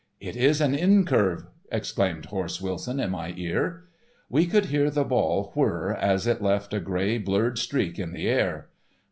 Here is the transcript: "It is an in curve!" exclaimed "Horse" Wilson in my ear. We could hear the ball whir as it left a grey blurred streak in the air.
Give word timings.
"It 0.19 0.35
is 0.35 0.61
an 0.61 0.73
in 0.73 1.05
curve!" 1.05 1.45
exclaimed 1.71 2.25
"Horse" 2.25 2.59
Wilson 2.59 2.99
in 2.99 3.11
my 3.11 3.35
ear. 3.37 3.83
We 4.29 4.47
could 4.47 4.65
hear 4.65 4.89
the 4.89 5.03
ball 5.03 5.51
whir 5.55 5.91
as 5.93 6.25
it 6.25 6.41
left 6.41 6.73
a 6.73 6.79
grey 6.79 7.19
blurred 7.19 7.59
streak 7.59 7.99
in 7.99 8.11
the 8.11 8.27
air. 8.27 8.69